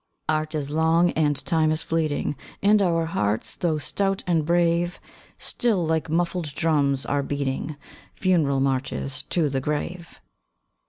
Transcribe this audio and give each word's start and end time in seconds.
Art 0.27 0.55
is 0.55 0.71
long, 0.71 1.11
and 1.11 1.35
Time 1.45 1.71
is 1.71 1.83
fleeting, 1.83 2.35
And 2.63 2.81
our 2.81 3.05
hearts, 3.05 3.55
though 3.55 3.77
stout 3.77 4.23
and 4.25 4.43
brave, 4.43 4.99
Still, 5.37 5.85
like 5.85 6.09
muffled 6.09 6.55
drums, 6.55 7.05
are 7.05 7.21
beating 7.21 7.77
Funeral 8.15 8.61
marches 8.61 9.21
to 9.29 9.47
the 9.47 9.61
grave. 9.61 10.19